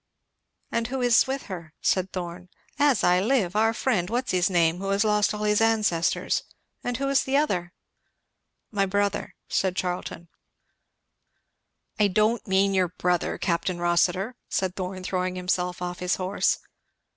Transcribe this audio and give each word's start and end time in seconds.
"And 0.71 0.87
who 0.87 0.99
is 1.03 1.27
with 1.27 1.43
her?" 1.43 1.73
said 1.79 2.11
Thorn. 2.11 2.49
"As 2.79 3.03
I 3.03 3.19
live! 3.21 3.55
our 3.55 3.71
friend 3.71 4.09
what's 4.09 4.31
his 4.31 4.49
name? 4.49 4.79
who 4.79 4.89
has 4.89 5.03
lost 5.03 5.31
all 5.31 5.43
his 5.43 5.61
ancestors. 5.61 6.41
And 6.83 6.97
who 6.97 7.07
is 7.07 7.21
the 7.23 7.37
other?" 7.37 7.71
"My 8.71 8.87
brother," 8.87 9.35
said 9.47 9.75
Charlton. 9.75 10.29
"I 11.99 12.07
don't 12.07 12.47
mean 12.47 12.73
your 12.73 12.87
brother, 12.87 13.37
Capt. 13.37 13.69
Rossitur," 13.69 14.35
said 14.49 14.75
Thorn 14.75 15.03
throwing 15.03 15.35
himself 15.35 15.83
off 15.83 15.99
his 15.99 16.15
horse. 16.15 16.57